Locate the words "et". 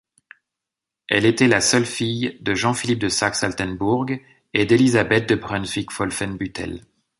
4.55-4.65